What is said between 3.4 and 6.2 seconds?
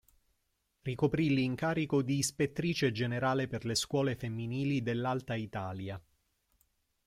per le scuole femminili dell'Alta Italia.